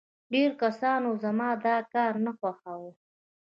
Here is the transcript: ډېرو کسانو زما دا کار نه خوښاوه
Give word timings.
ډېرو 0.31 0.55
کسانو 0.63 1.09
زما 1.23 1.49
دا 1.65 1.77
کار 1.93 2.13
نه 2.25 2.31
خوښاوه 2.39 2.91